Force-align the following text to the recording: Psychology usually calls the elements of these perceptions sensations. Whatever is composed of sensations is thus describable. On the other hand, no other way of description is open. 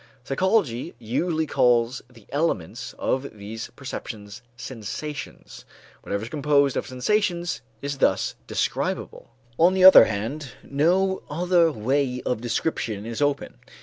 Psychology 0.23 0.95
usually 0.97 1.45
calls 1.45 2.01
the 2.11 2.25
elements 2.31 2.95
of 2.97 3.37
these 3.37 3.69
perceptions 3.75 4.41
sensations. 4.57 5.63
Whatever 6.01 6.23
is 6.23 6.29
composed 6.29 6.75
of 6.75 6.87
sensations 6.87 7.61
is 7.83 7.99
thus 7.99 8.33
describable. 8.47 9.29
On 9.59 9.75
the 9.75 9.83
other 9.85 10.05
hand, 10.05 10.53
no 10.63 11.21
other 11.29 11.71
way 11.71 12.19
of 12.25 12.41
description 12.41 13.05
is 13.05 13.21
open. 13.21 13.59